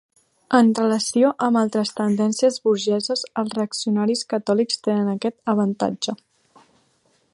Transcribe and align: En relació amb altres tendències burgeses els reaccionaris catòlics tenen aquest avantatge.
En 0.59 0.69
relació 0.77 1.33
amb 1.47 1.59
altres 1.61 1.91
tendències 1.99 2.57
burgeses 2.69 3.23
els 3.43 3.53
reaccionaris 3.59 4.25
catòlics 4.35 4.83
tenen 4.89 5.13
aquest 5.13 5.39
avantatge. 5.55 6.17